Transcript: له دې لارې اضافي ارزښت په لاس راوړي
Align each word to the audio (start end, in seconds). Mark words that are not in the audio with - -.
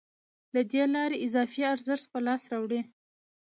له 0.53 0.61
دې 0.71 0.83
لارې 0.95 1.17
اضافي 1.25 1.61
ارزښت 1.73 2.05
په 2.13 2.19
لاس 2.25 2.41
راوړي 2.51 2.81